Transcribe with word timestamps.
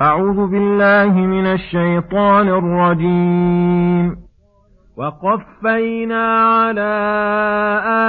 أعوذ 0.00 0.46
بالله 0.46 1.12
من 1.12 1.46
الشيطان 1.46 2.48
الرجيم. 2.48 4.16
وقفينا 4.96 6.38
على 6.38 6.92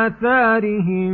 آثارهم 0.08 1.12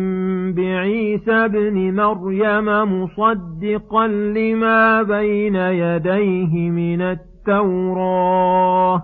بعيسى 0.53 1.31
ابن 1.31 1.95
مريم 1.95 2.65
مصدقا 2.65 4.07
لما 4.07 5.03
بين 5.03 5.55
يديه 5.55 6.69
من 6.69 7.01
التوراه. 7.01 9.03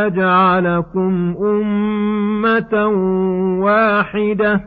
الله 0.00 0.08
لجعلكم 0.08 1.34
أمة 1.42 2.86
واحدة 3.64 4.60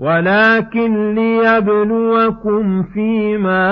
ولكن 0.00 1.14
ليبلوكم 1.14 2.82
فيما 2.82 3.66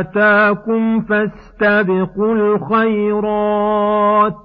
آتاكم 0.00 1.00
فاستبقوا 1.00 2.34
الخيرات 2.34 4.36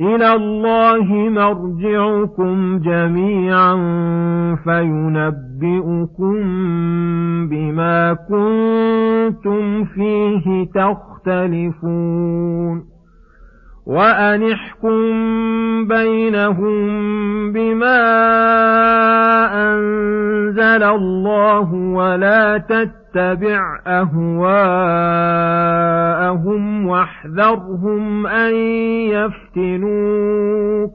إلى 0.00 0.32
الله 0.32 1.04
مرجعكم 1.12 2.78
جميعا 2.78 3.74
فينبئكم 4.64 6.36
بما 7.48 8.12
كنتم 8.28 9.84
فيه 9.84 10.66
تختلفون. 10.74 12.22
وأنحكم 13.86 15.02
بينهم 15.88 16.82
بما 17.52 18.02
أنزل 19.54 20.82
الله 20.82 21.74
ولا 21.74 22.58
تتبع 22.58 23.60
أهواءهم 23.86 24.62
واحذرهم 27.02 28.26
أن 28.26 28.54
يفتنوك 29.10 30.92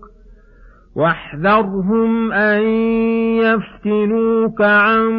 واحذرهم 0.95 2.31
أن 2.31 2.61
يفتنوك 3.43 4.61
عن 4.61 5.09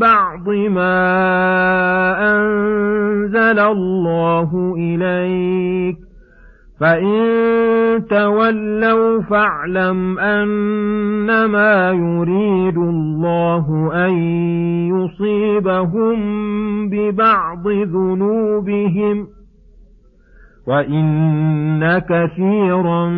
بعض 0.00 0.48
ما 0.48 0.96
أنزل 2.36 3.58
الله 3.58 4.74
إليك. 4.78 5.96
فإن 6.80 8.04
تولوا 8.10 9.22
فاعلم 9.22 10.18
أنما 10.18 11.90
يريد 11.90 12.76
الله 12.78 13.90
أن 14.06 14.12
يصيبهم 14.88 16.18
ببعض 16.88 17.68
ذنوبهم. 17.68 19.26
وإن 20.66 21.98
كثيرا 21.98 23.08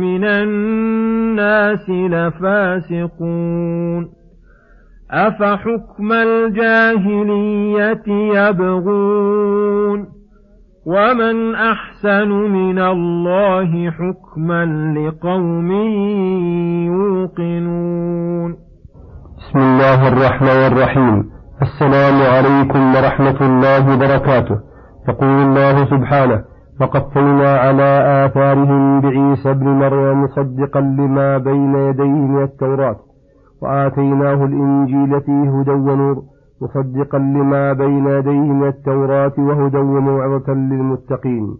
من 0.00 0.24
الناس 0.24 1.90
لفاسقون 1.90 3.36
أفحكم 5.10 6.12
الجاهلية 6.12 8.02
يبغون 8.08 10.06
ومن 10.86 11.54
أحسن 11.54 12.28
من 12.28 12.78
الله 12.78 13.90
حكما 13.90 14.64
لقوم 14.98 15.70
يوقنون 16.86 18.56
بسم 19.38 19.58
الله 19.58 20.08
الرحمن 20.08 20.66
الرحيم. 20.72 21.24
السلام 21.62 22.22
عليكم 22.34 22.94
ورحمة 22.94 23.40
الله 23.40 23.94
وبركاته. 23.94 24.56
يقول 25.08 25.28
الله 25.28 25.84
سبحانه 25.84 26.55
فقفينا 26.80 27.56
على 27.58 28.24
آثارهم 28.26 29.00
بعيسى 29.00 29.50
ابن 29.50 29.66
مريم 29.66 30.22
مصدقا 30.24 30.80
لما 30.80 31.38
بين 31.38 31.74
يديه 31.74 32.04
من 32.32 32.42
التوراة 32.42 32.96
وآتيناه 33.62 34.44
الإنجيل 34.44 35.20
فيه 35.20 35.60
هدى 35.60 35.70
ونور 35.70 36.22
مصدقا 36.62 37.18
لما 37.18 37.72
بين 37.72 38.06
يديه 38.06 38.52
من 38.52 38.68
التوراة 38.68 39.32
وهدى 39.38 39.78
وموعظة 39.78 40.52
للمتقين 40.52 41.56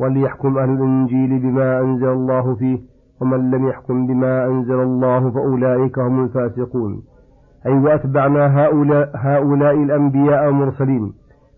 وليحكم 0.00 0.58
أهل 0.58 0.70
الإنجيل 0.70 1.38
بما 1.38 1.80
أنزل 1.80 2.08
الله 2.08 2.54
فيه 2.54 2.78
ومن 3.20 3.50
لم 3.50 3.68
يحكم 3.68 4.06
بما 4.06 4.46
أنزل 4.46 4.80
الله 4.80 5.30
فأولئك 5.30 5.98
هم 5.98 6.24
الفاسقون. 6.24 7.02
أي 7.66 7.72
وأتبعنا 7.72 8.64
هؤلاء, 8.64 9.10
هؤلاء 9.14 9.74
الأنبياء 9.74 10.48
المرسلين. 10.48 11.12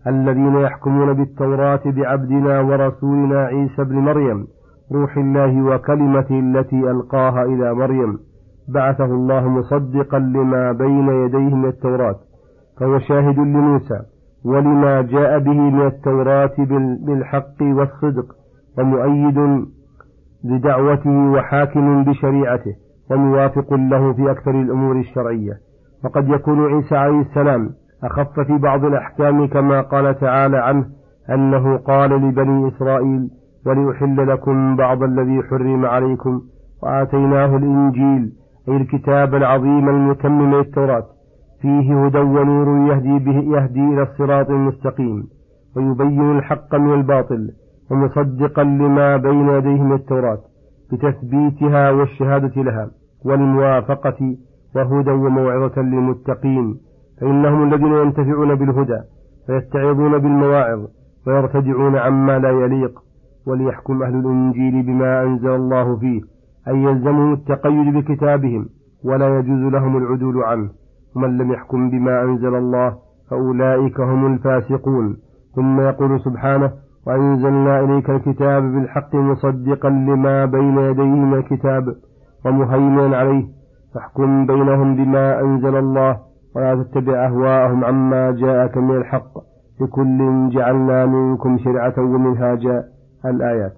الذين 0.07 0.55
يحكمون 0.55 1.13
بالتوراة 1.13 1.81
بعبدنا 1.85 2.61
ورسولنا 2.61 3.45
عيسى 3.45 3.83
بن 3.83 3.95
مريم 3.95 4.47
روح 4.91 5.17
الله 5.17 5.61
وكلمته 5.65 6.39
التي 6.39 6.91
ألقاها 6.91 7.43
إلى 7.43 7.73
مريم. 7.73 8.19
بعثه 8.67 9.05
الله 9.05 9.47
مصدقا 9.49 10.19
لما 10.19 10.71
بين 10.71 11.07
يديه 11.09 11.55
من 11.55 11.65
التوراة 11.65 12.15
فهو 12.79 12.99
شاهد 12.99 13.39
لموسى 13.39 13.99
ولما 14.45 15.01
جاء 15.01 15.39
به 15.39 15.53
من 15.53 15.85
التوراة 15.87 16.55
بالحق 17.05 17.61
والصدق 17.61 18.25
ومؤيد 18.77 19.65
لدعوته 20.43 21.31
وحاكم 21.31 22.03
بشريعته 22.03 22.73
وموافق 23.11 23.73
له 23.73 24.13
في 24.13 24.31
أكثر 24.31 24.51
الأمور 24.51 24.95
الشرعية. 24.95 25.53
وقد 26.05 26.29
يكون 26.29 26.73
عيسى 26.73 26.95
عليه 26.95 27.21
السلام 27.21 27.69
أخف 28.03 28.39
في 28.39 28.57
بعض 28.57 28.85
الأحكام 28.85 29.47
كما 29.47 29.81
قال 29.81 30.19
تعالى 30.19 30.57
عنه 30.57 30.85
أنه 31.29 31.77
قال 31.77 32.09
لبني 32.09 32.67
إسرائيل 32.67 33.29
وليحل 33.65 34.27
لكم 34.27 34.75
بعض 34.75 35.03
الذي 35.03 35.43
حرم 35.43 35.85
عليكم 35.85 36.41
وآتيناه 36.83 37.55
الإنجيل 37.57 38.31
أي 38.69 38.77
الكتاب 38.77 39.35
العظيم 39.35 39.89
المتمم 39.89 40.55
للتوراة 40.55 41.03
فيه 41.61 42.05
هدى 42.05 42.17
ونور 42.19 42.91
يهدي 42.91 43.19
به 43.19 43.57
يهدي 43.57 43.79
إلى 43.79 44.01
الصراط 44.01 44.49
المستقيم 44.49 45.23
ويبين 45.75 46.37
الحق 46.37 46.75
من 46.75 46.93
الباطل 46.93 47.49
ومصدقا 47.91 48.63
لما 48.63 49.17
بين 49.17 49.49
يديه 49.49 49.83
من 49.83 49.93
التوراة 49.93 50.39
بتثبيتها 50.91 51.91
والشهادة 51.91 52.61
لها 52.63 52.89
والموافقة 53.25 54.35
وهدى 54.75 55.11
وموعظة 55.11 55.81
للمتقين 55.81 56.77
فإنهم 57.23 57.63
الذين 57.73 57.93
ينتفعون 57.93 58.55
بالهدى 58.55 58.99
فيتعظون 59.47 60.17
بالمواعظ 60.17 60.79
ويرتدعون 61.27 61.95
عما 61.95 62.39
لا 62.39 62.49
يليق. 62.49 62.99
وليحكم 63.47 64.03
أهل 64.03 64.15
الإنجيل 64.15 64.83
بما 64.83 65.23
أنزل 65.23 65.49
الله 65.55 65.97
فيه 65.97 66.21
أي 66.67 66.77
يلزمهم 66.83 67.33
التقيد 67.33 67.93
بكتابهم 67.93 68.65
ولا 69.05 69.39
يجوز 69.39 69.73
لهم 69.73 69.97
العدول 69.97 70.43
عنه. 70.43 70.69
ومن 71.15 71.37
لم 71.37 71.51
يحكم 71.51 71.89
بما 71.89 72.21
أنزل 72.21 72.55
الله 72.55 72.95
فأولئك 73.29 73.99
هم 73.99 74.33
الفاسقون. 74.33 75.17
ثم 75.55 75.79
يقول 75.81 76.19
سبحانه 76.19 76.71
وأنزلنا 77.07 77.79
إليك 77.79 78.09
الكتاب 78.09 78.63
بالحق 78.63 79.15
مصدقا 79.15 79.89
لما 79.89 80.45
بين 80.45 80.77
يديه 80.77 81.03
من 81.03 81.33
الكتاب 81.33 81.95
ومهيمنا 82.45 83.17
عليه. 83.17 83.45
فاحكم 83.93 84.45
بينهم 84.45 84.95
بما 84.95 85.41
أنزل 85.41 85.75
الله 85.75 86.32
ولا 86.55 86.83
تتبع 86.83 87.25
أهواءهم 87.25 87.85
عما 87.85 88.31
جاءك 88.31 88.77
من 88.77 88.97
الحق. 88.97 89.31
لكل 89.81 90.49
جعلنا 90.49 91.05
منكم 91.05 91.57
شرعة 91.57 91.93
ومنهاجا. 91.97 92.83
الآيات. 93.25 93.73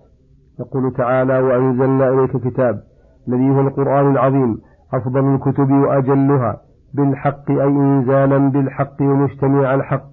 يقول 0.59 0.93
تعالى 0.93 1.39
وأنزلنا 1.39 2.09
إليك 2.09 2.35
الكتاب 2.35 2.79
الذي 3.27 3.49
هو 3.49 3.61
القرآن 3.61 4.11
العظيم 4.11 4.57
أفضل 4.93 5.35
الكتب 5.35 5.71
وأجلها 5.71 6.57
بالحق 6.93 7.51
أي 7.51 7.63
إنزالا 7.67 8.37
بالحق 8.37 9.01
ومجتمع 9.01 9.73
الحق 9.75 10.09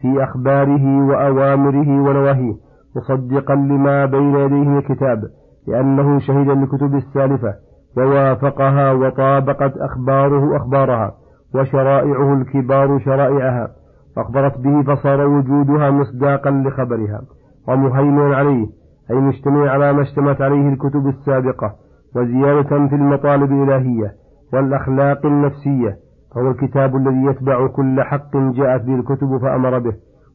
في 0.00 0.24
أخباره 0.24 1.06
وأوامره 1.08 1.88
ونواهيه 1.88 2.54
مصدقا 2.96 3.54
لما 3.54 4.06
بين 4.06 4.34
يديه 4.34 4.68
من 4.68 4.78
الكتاب 4.78 5.22
لأنه 5.68 6.18
شهد 6.18 6.48
للكتب 6.48 6.94
السالفة 6.94 7.54
ووافقها 7.96 8.92
وطابقت 8.92 9.76
أخباره 9.76 10.56
أخبارها. 10.56 11.14
وشرائعه 11.54 12.34
الكبار 12.34 12.98
شرائعها 12.98 13.68
فأخبرت 14.16 14.58
به 14.58 14.82
فصار 14.82 15.26
وجودها 15.26 15.90
مصداقا 15.90 16.50
لخبرها. 16.50 17.20
ومهيمنا 17.68 18.36
عليه 18.36 18.66
أي 19.10 19.16
مجتمع 19.16 19.70
على 19.70 19.92
ما 19.92 20.02
اشتمت 20.02 20.40
عليه 20.40 20.68
الكتب 20.68 21.06
السابقة 21.06 21.74
وزيادة 22.16 22.88
في 22.88 22.94
المطالب 22.94 23.52
الإلهية 23.52 24.12
والأخلاق 24.52 25.26
النفسية. 25.26 25.96
فهو 26.34 26.50
الكتاب 26.50 26.96
الذي 26.96 27.24
يتبع 27.24 27.66
كل 27.66 28.02
حق 28.02 28.36
جاءت 28.36 28.82
به 28.82 28.94
الكتب 28.94 29.38
فأمر 29.42 29.78
به 29.78 29.92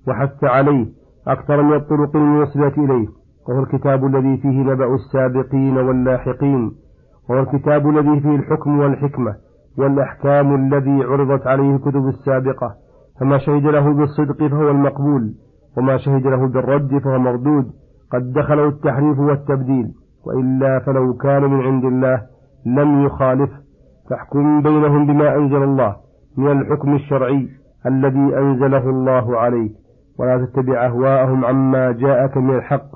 وحث 0.07 0.44
عليه 0.44 0.86
أكثر 1.27 1.62
من 1.62 1.74
الطرق 1.74 2.15
الموصلة 2.15 2.74
إليه. 2.77 3.07
وهو 3.50 3.63
الكتاب 3.63 4.06
الذي 4.06 4.38
فيه 4.38 4.63
نبأ 4.63 4.95
السابقين 4.95 5.77
واللاحقين. 5.77 6.72
وهو 7.30 7.39
الكتاب 7.39 7.89
الذي 7.89 8.19
فيه 8.19 8.36
الحكم 8.36 8.80
والحكمة. 8.80 9.36
والأحكام 9.79 10.55
الذي 10.55 11.03
عرضت 11.03 11.47
عليه 11.47 11.75
الكتب 11.75 12.07
السابقة. 12.07 12.75
فما 13.19 13.37
شهد 13.37 13.63
له 13.63 13.93
بالصدق 13.93 14.47
فهو 14.47 14.69
المقبول 14.69 15.33
وما 15.77 15.97
شهد 15.97 16.27
له 16.27 16.47
بالرد 16.47 16.97
فهو 16.97 17.19
مردود. 17.19 17.65
قد 18.11 18.33
دخله 18.33 18.67
التحريف 18.67 19.19
والتبديل 19.19 19.87
وإلا 20.25 20.79
فلو 20.79 21.13
كان 21.13 21.43
من 21.43 21.61
عند 21.61 21.85
الله 21.85 22.21
لم 22.65 23.05
يخالف. 23.05 23.49
فاحكم 24.09 24.61
بينهم 24.61 25.07
بما 25.07 25.35
أنزل 25.35 25.63
الله 25.63 25.95
من 26.37 26.51
الحكم 26.51 26.95
الشرعي 26.95 27.47
الذي 27.85 28.37
أنزله 28.37 28.89
الله 28.89 29.37
عليك. 29.37 29.71
ولا 30.19 30.45
تتبع 30.45 30.85
أهواءهم 30.85 31.45
عما 31.45 31.91
جاءك 31.91 32.37
من 32.37 32.55
الحق. 32.55 32.89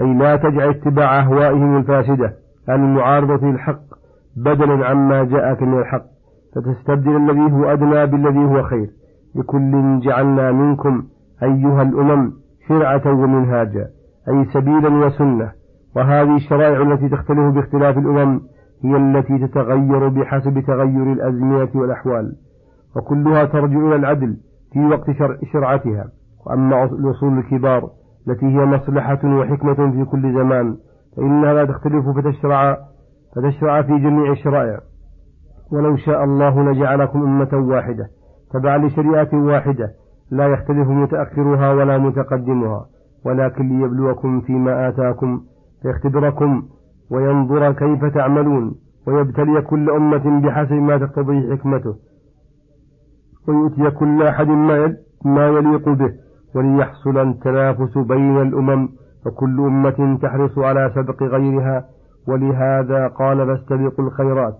أي 0.00 0.14
لا 0.14 0.36
تجعل 0.36 0.68
اتباع 0.68 1.20
أهوائهم 1.20 1.76
الفاسدة 1.76 2.32
المعارضة 2.68 3.46
للحق 3.46 3.80
بدلا 4.36 4.86
عما 4.86 5.24
جاءك 5.24 5.62
من 5.62 5.78
الحق. 5.78 6.17
فتستبدل 6.58 7.16
الذي 7.16 7.52
هو 7.52 7.64
أدنى 7.64 8.06
بالذي 8.06 8.44
هو 8.44 8.62
خير. 8.62 8.90
لكل 9.34 10.00
جعلنا 10.00 10.52
منكم 10.52 11.02
أيها 11.42 11.82
الأمم 11.82 12.32
شرعة 12.68 13.02
ومنهاجا 13.06 13.86
أي 14.28 14.44
سبيلا 14.44 15.06
وسنة. 15.06 15.52
وهذه 15.96 16.36
الشرائع 16.36 16.82
التي 16.82 17.08
تختلف 17.08 17.54
باختلاف 17.54 17.98
الأمم 17.98 18.40
هي 18.84 18.96
التي 18.96 19.46
تتغير 19.46 20.08
بحسب 20.08 20.60
تغير 20.60 21.12
الأزمنة 21.12 21.68
والأحوال. 21.74 22.32
وكلها 22.96 23.44
ترجع 23.44 23.78
إلى 23.78 23.96
العدل 23.96 24.36
في 24.72 24.86
وقت 24.86 25.10
شرع 25.10 25.36
شرعتها. 25.52 26.04
وأما 26.46 26.84
الأصول 26.84 27.38
الكبار 27.38 27.90
التي 28.28 28.46
هي 28.46 28.64
مصلحة 28.64 29.20
وحكمة 29.24 29.74
في 29.74 30.04
كل 30.04 30.32
زمان 30.32 30.76
فإنها 31.16 31.54
لا 31.54 31.64
تختلف 31.64 32.04
فتشرع 32.16 32.78
فتشرع 33.36 33.82
في 33.82 33.98
جميع 33.98 34.32
الشرائع. 34.32 34.80
ولو 35.72 35.96
شاء 35.96 36.24
الله 36.24 36.62
لجعلكم 36.72 37.22
أمة 37.22 37.48
واحدة 37.68 38.06
تبعا 38.52 38.78
لشريعة 38.78 39.28
واحدة 39.32 39.90
لا 40.30 40.46
يختلف 40.46 40.88
متأخرها 40.88 41.72
ولا 41.72 41.98
متقدمها 41.98 42.86
ولكن 43.26 43.68
ليبلوكم 43.78 44.40
فيما 44.40 44.88
آتاكم 44.88 45.40
فيختبركم 45.82 46.62
وينظر 47.10 47.72
كيف 47.72 48.04
تعملون 48.04 48.74
ويبتلي 49.06 49.60
كل 49.62 49.90
أمة 49.90 50.40
بحسب 50.40 50.72
ما 50.72 50.98
تقتضيه 50.98 51.56
حكمته. 51.56 51.94
ويؤتي 53.48 53.90
كل 53.90 54.22
أحد 54.22 54.48
ما 55.24 55.46
يليق 55.48 55.88
به 55.88 56.12
وليحصل 56.54 57.18
التنافس 57.18 57.98
بين 57.98 58.42
الأمم 58.42 58.88
فكل 59.24 59.60
أمة 59.60 60.18
تحرص 60.22 60.58
على 60.58 60.92
سبق 60.94 61.22
غيرها 61.22 61.84
ولهذا 62.28 63.06
قال 63.08 63.46
فاستبقوا 63.46 64.04
الخيرات. 64.04 64.54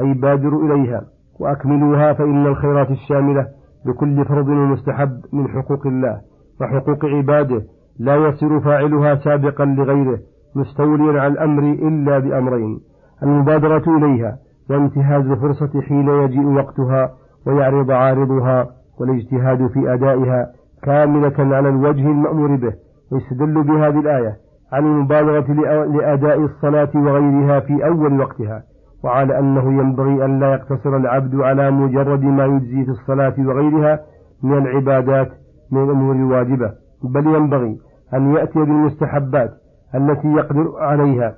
أي 0.00 0.14
بادروا 0.14 0.62
إليها 0.64 1.02
وأكملوها 1.40 2.12
فإن 2.12 2.46
الخيرات 2.46 2.90
الشاملة 2.90 3.46
بكل 3.86 4.24
فرض 4.24 4.48
ومستحب 4.48 5.20
من 5.32 5.48
حقوق 5.48 5.86
الله 5.86 6.20
وحقوق 6.60 7.04
عباده 7.04 7.62
لا 7.98 8.16
يصير 8.16 8.60
فاعلها 8.60 9.14
سابقا 9.14 9.64
لغيره 9.64 10.18
مستوليا 10.54 11.20
على 11.20 11.32
الأمر 11.32 11.62
إلا 11.62 12.18
بأمرين 12.18 12.80
المبادرة 13.22 13.96
إليها 13.96 14.38
وانتهاز 14.70 15.26
الفرصة 15.26 15.80
حين 15.80 16.08
يجيء 16.08 16.44
وقتها 16.46 17.10
ويعرض 17.46 17.90
عارضها 17.90 18.66
والاجتهاد 19.00 19.66
في 19.66 19.94
أدائها 19.94 20.46
كاملة 20.82 21.56
على 21.56 21.68
الوجه 21.68 22.06
المأمور 22.06 22.56
به 22.56 22.72
ويستدل 23.12 23.62
بهذه 23.62 24.00
الآية 24.00 24.36
عن 24.72 24.84
المبادرة 24.84 25.52
لأداء 25.86 26.40
الصلاة 26.40 26.88
وغيرها 26.94 27.60
في 27.60 27.86
أول 27.86 28.20
وقتها. 28.20 28.62
وعلى 29.04 29.38
أنه 29.38 29.80
ينبغي 29.80 30.24
أن 30.24 30.40
لا 30.40 30.52
يقتصر 30.54 30.96
العبد 30.96 31.34
على 31.34 31.70
مجرد 31.70 32.22
ما 32.22 32.44
يجزي 32.44 32.84
في 32.84 32.90
الصلاة 32.90 33.34
وغيرها 33.38 34.00
من 34.42 34.58
العبادات 34.58 35.28
من 35.72 35.84
الأمور 35.84 36.14
الواجبة 36.14 36.72
بل 37.04 37.26
ينبغي 37.26 37.78
أن 38.14 38.34
يأتي 38.34 38.58
بالمستحبات 38.58 39.50
التي 39.94 40.28
يقدر 40.28 40.72
عليها 40.78 41.34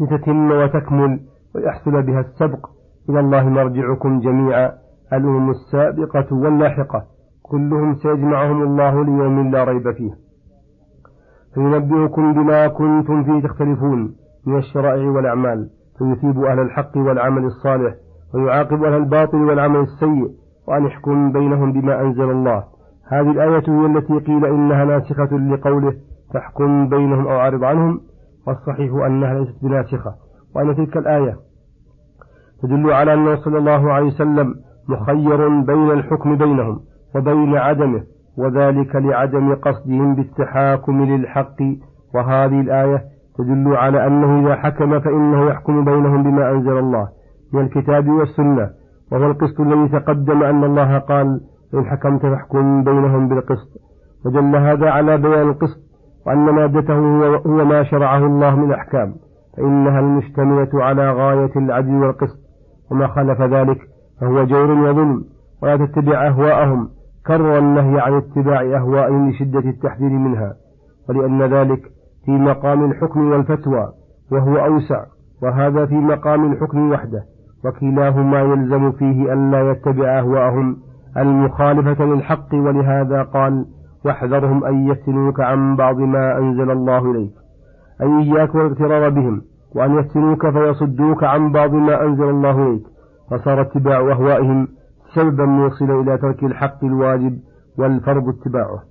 لتتم 0.00 0.50
وتكمل 0.50 1.20
ويحصل 1.54 2.02
بها 2.02 2.20
السبق. 2.20 2.66
إلى 3.10 3.20
الله 3.20 3.48
مرجعكم 3.48 4.20
جميعا 4.20 4.72
الأمم 5.12 5.50
السابقة 5.50 6.26
واللاحقة 6.36 7.04
كلهم 7.42 7.94
سيجمعهم 7.94 8.62
الله 8.62 9.04
ليوم 9.04 9.50
لا 9.50 9.64
ريب 9.64 9.90
فيه. 9.92 10.10
فينبئكم 11.54 12.32
بما 12.32 12.68
كنتم 12.68 13.24
فيه 13.24 13.48
تختلفون 13.48 14.14
من 14.46 14.58
الشرائع 14.58 15.10
والأعمال. 15.10 15.70
فيثيب 15.98 16.44
أهل 16.44 16.58
الحق 16.58 16.96
والعمل 16.96 17.44
الصالح 17.44 17.94
ويعاقب 18.34 18.84
أهل 18.84 18.94
الباطل 18.94 19.36
والعمل 19.36 19.80
السيء 19.80 20.30
وأن 20.68 20.86
يحكم 20.86 21.32
بينهم 21.32 21.72
بما 21.72 22.00
أنزل 22.00 22.30
الله. 22.30 22.64
هذه 23.08 23.30
الآية 23.30 23.62
هي 23.68 23.86
التي 23.86 24.18
قيل 24.18 24.46
إنها 24.46 24.84
ناسخة 24.84 25.36
لقوله 25.36 25.94
تحكم 26.34 26.88
بينهم 26.88 27.26
أو 27.26 27.36
أعرض 27.36 27.64
عنهم 27.64 28.00
والصحيح 28.46 28.92
أنها 29.06 29.34
ليست 29.34 29.54
بناسخة. 29.62 30.14
وأن 30.56 30.76
تلك 30.76 30.96
الآية 30.96 31.36
تدل 32.62 32.92
على 32.92 33.14
أنه 33.14 33.36
صلى 33.36 33.58
الله 33.58 33.92
عليه 33.92 34.06
وسلم 34.06 34.54
مخير 34.88 35.48
بين 35.48 35.90
الحكم 35.90 36.36
بينهم 36.36 36.80
وبين 37.14 37.56
عدمه 37.56 38.02
وذلك 38.38 38.96
لعدم 38.96 39.54
قصدهم 39.54 40.14
بالتحاكم 40.14 41.04
للحق. 41.04 41.62
وهذه 42.14 42.60
الآية 42.60 43.15
تدل 43.38 43.76
على 43.76 44.06
أنه 44.06 44.46
إذا 44.46 44.56
حكم 44.56 45.00
فإنه 45.00 45.50
يحكم 45.50 45.84
بينهم 45.84 46.22
بما 46.22 46.50
أنزل 46.50 46.78
الله 46.78 47.08
من 47.52 47.60
الكتاب 47.60 48.08
والسنة. 48.08 48.70
وهو 49.12 49.30
القسط 49.30 49.60
الذي 49.60 49.88
تقدم 49.88 50.42
أن 50.42 50.64
الله 50.64 50.98
قال 50.98 51.40
إن 51.74 51.84
حكمت 51.84 52.22
فاحكم 52.22 52.84
بينهم 52.84 53.28
بالقسط. 53.28 53.68
ودل 54.26 54.56
هذا 54.56 54.90
على 54.90 55.18
بيان 55.18 55.48
القسط 55.48 55.78
وأن 56.26 56.38
مادته 56.38 56.94
هو 57.46 57.64
ما 57.64 57.82
شرعه 57.82 58.26
الله 58.26 58.56
من 58.56 58.72
أحكام. 58.72 59.14
فإنها 59.56 60.00
المشتملة 60.00 60.68
على 60.74 61.12
غاية 61.12 61.52
العدل 61.56 61.94
والقسط. 61.94 62.38
وما 62.90 63.06
خالف 63.06 63.40
ذلك 63.40 63.78
فهو 64.20 64.44
جور 64.44 64.70
وظلم. 64.70 65.24
ولا 65.62 65.76
تتبع 65.76 66.26
أهواءهم 66.26 66.88
كرر 67.26 67.58
النهي 67.58 68.00
عن 68.00 68.12
اتباع 68.12 68.60
أهوائهم 68.60 69.30
لشدة 69.30 69.70
التحذير 69.70 70.10
منها. 70.10 70.54
ولأن 71.08 71.42
ذلك 71.42 71.80
في 72.26 72.32
مقام 72.32 72.84
الحكم 72.90 73.30
والفتوى 73.30 73.88
وهو 74.32 74.56
أوسع 74.56 75.04
وهذا 75.42 75.86
في 75.86 75.94
مقام 75.94 76.52
الحكم 76.52 76.90
وحده 76.90 77.22
وكلاهما 77.64 78.40
يلزم 78.40 78.92
فيه 78.92 79.32
ألا 79.32 79.70
يتبع 79.70 80.18
أهواءهم. 80.18 80.76
المخالفة 81.16 82.04
للحق 82.04 82.54
ولهذا 82.54 83.22
قال 83.22 83.66
واحذرهم 84.04 84.64
أن 84.64 84.86
يفتنوك 84.88 85.40
عن 85.40 85.76
بعض 85.76 85.98
ما 85.98 86.38
أنزل 86.38 86.70
الله 86.70 87.10
إليك 87.10 87.32
أي 88.02 88.18
إياك 88.22 88.54
والاغترار 88.54 89.08
بهم 89.08 89.42
وأن 89.74 89.98
يفتنوك 89.98 90.50
فيصدوك 90.50 91.24
عن 91.24 91.52
بعض 91.52 91.74
ما 91.74 92.02
أنزل 92.02 92.30
الله 92.30 92.66
إليك. 92.66 92.82
فصار 93.30 93.60
اتباع 93.60 93.98
أهوائهم 93.98 94.68
سببا 95.14 95.44
يوصل 95.44 95.90
إلى 96.00 96.18
ترك 96.18 96.44
الحق 96.44 96.84
الواجب 96.84 97.38
والفرض 97.78 98.28
اتباعه. 98.28 98.82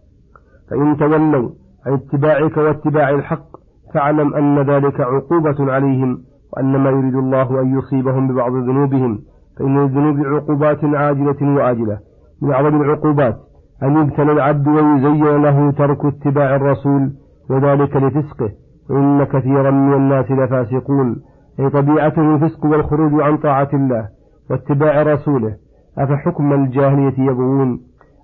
فإن 0.70 0.98
تولوا 0.98 1.50
عن 1.88 1.94
اتباعك 1.94 2.58
واتباع 2.58 3.10
الحق 3.10 3.46
فاعلم 3.94 4.34
أن 4.34 4.60
ذلك 4.60 5.02
عقوبة 5.02 5.74
عليهم 5.74 6.18
وأن 6.54 6.78
ما 6.78 6.90
يريد 6.90 7.16
الله 7.16 7.62
أن 7.62 7.78
يصيبهم 7.78 8.28
ببعض 8.28 8.52
ذنوبهم 8.52 9.20
فإن 9.60 9.84
الذنوب 9.84 10.26
عقوبات 10.26 10.84
عاجلة 10.84 11.56
وآجلة. 11.56 12.00
من 12.42 12.52
أعظم 12.52 12.82
العقوبات 12.82 13.36
أن 13.84 13.98
يبتلى 13.98 14.32
العبد 14.32 14.68
ويزين 14.68 15.42
له 15.42 15.72
ترك 15.72 16.06
اتباع 16.06 16.56
الرسول 16.56 17.12
وذلك 17.50 17.96
لفسقه 17.96 18.50
وإن 18.90 19.24
كثيرا 19.24 19.72
من 19.72 19.94
الناس 19.94 20.32
لفاسقون. 20.32 21.16
أي 21.60 21.70
طبيعتهم 21.70 22.36
الفسق 22.36 22.66
والخروج 22.66 23.22
عن 23.22 23.38
طاعة 23.38 23.70
الله 23.74 24.08
واتباع 24.50 25.02
رسوله. 25.02 25.56
أفحكم 25.98 26.54
الجاهلية 26.54 27.20
يبغون؟ 27.20 27.80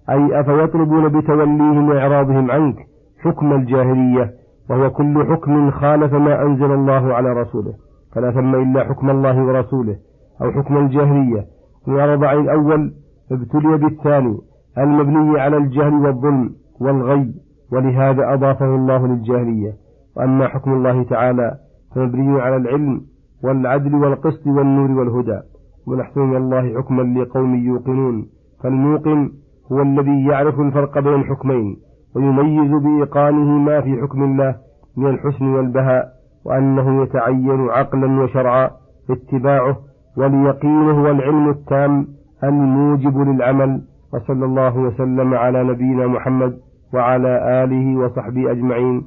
أي 0.10 0.40
أفيطلبون 0.40 1.08
بتوليهم 1.08 1.90
وإعراضهم 1.90 2.52
عنك؟ 2.52 2.91
حكم 3.22 3.54
الجاهلية 3.54 4.34
وهو 4.70 4.90
كل 4.90 5.26
حكم 5.26 5.72
خالف 5.72 6.14
ما 6.14 6.42
أنزل 6.42 6.72
الله 6.72 7.14
على 7.14 7.34
رسوله. 7.34 7.74
فلا 8.16 8.32
ثم 8.32 8.56
إلا 8.56 8.84
حكم 8.84 9.10
الله 9.10 9.46
ورسوله 9.46 9.96
أو 10.42 10.52
حكم 10.52 10.78
الجاهلية. 10.78 11.46
عن 11.88 12.40
الأول 12.40 12.94
ابتلي 13.32 13.78
بالثاني 13.78 14.38
المبني 14.78 15.40
على 15.40 15.58
الجهل 15.58 15.94
والظلم 15.94 16.50
والغي 16.82 17.34
ولهذا 17.72 18.34
أضافه 18.34 18.76
الله 18.76 19.08
للجاهلية. 19.08 19.74
وأما 20.18 20.48
حكم 20.48 20.74
الله 20.74 21.04
تعالى 21.04 21.58
فمبني 21.96 22.42
على 22.42 22.56
العلم 22.56 23.02
والعدل 23.44 23.96
والقسط 23.96 24.48
والنور 24.48 24.92
والهدى. 24.92 25.40
ونحن 25.88 26.20
من 26.20 26.36
الله 26.36 26.82
حكما 26.82 27.20
لقوم 27.20 27.56
يوقنون. 27.56 28.28
فالموقن 28.64 29.32
هو 29.72 29.82
الذي 29.82 30.26
يعرف 30.26 30.60
الفرق 30.60 31.00
بين 31.00 31.16
الحكمين 31.16 31.78
ويميز 32.16 32.72
بإيقانه 32.84 33.58
ما 33.58 33.82
في 33.82 34.02
حكم 34.02 34.24
الله 34.24 34.56
من 34.98 35.08
الحسن 35.08 35.46
والبهاء 35.46 36.06
وأنه 36.46 37.04
يتعين 37.04 37.70
عقلا 37.70 38.22
وشرعا 38.24 38.70
اتباعه 39.10 39.78
واليقين 40.18 40.90
هو 40.90 41.12
العلم 41.12 41.50
التام 41.50 42.08
الموجب 42.44 43.18
للعمل 43.18 43.82
وصلى 44.14 44.46
الله 44.46 44.78
وسلم 44.78 45.34
على 45.34 45.64
نبينا 45.64 46.08
محمد 46.08 46.58
وعلى 46.94 47.64
آله 47.64 47.98
وصحبه 48.00 48.52
أجمعين. 48.52 49.04